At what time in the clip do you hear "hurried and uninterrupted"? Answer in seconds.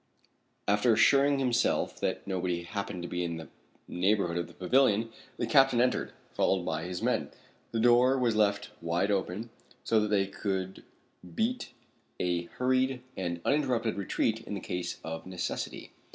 12.45-13.95